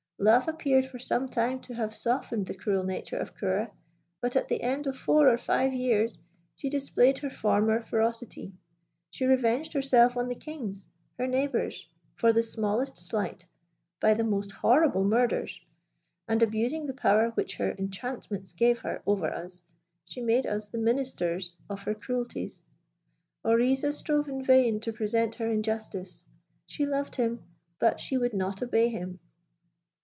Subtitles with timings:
[0.23, 3.71] Love appeared for some time to have softened the cruel nature of Ceora;
[4.21, 6.15] but at the end of four or five years
[6.55, 8.53] she displayed her former ferocity.
[9.09, 10.85] She revenged herself on the kings,
[11.17, 13.47] her neighbours, for the smallest slight
[13.99, 15.59] by the most horrible murders,
[16.27, 19.63] and abusing the power which her enchantments gave her over us,
[20.05, 22.63] she made us the ministers of her cruelties.
[23.43, 26.25] Oriza strove in vain to prevent her injustice.
[26.67, 27.41] She loved him;
[27.79, 29.19] but she would not obey him.